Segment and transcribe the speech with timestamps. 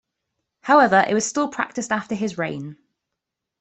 [0.61, 2.77] However, it was still practiced after his reign.